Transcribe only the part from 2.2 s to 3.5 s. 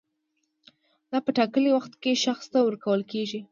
شخص ته ورکول کیږي.